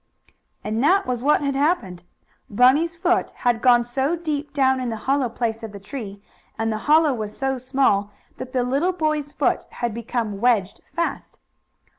And 0.63 0.81
that 0.83 1.05
was 1.05 1.21
what 1.21 1.41
had 1.43 1.53
happened. 1.55 2.01
Bunny's 2.49 2.95
foot 2.95 3.29
had 3.45 3.61
gone 3.61 3.83
so 3.83 4.15
deep 4.15 4.51
down 4.51 4.79
in 4.79 4.89
the 4.89 4.95
hollow 5.05 5.29
place 5.29 5.61
of 5.61 5.73
the 5.73 5.79
tree, 5.79 6.23
and 6.57 6.71
the 6.71 6.77
hollow 6.89 7.13
was 7.13 7.37
so 7.37 7.59
small, 7.59 8.09
that 8.37 8.51
the 8.51 8.63
little 8.63 8.93
boy's 8.93 9.31
foot 9.31 9.65
had 9.69 9.93
become 9.93 10.41
wedged 10.41 10.81
fast. 10.95 11.39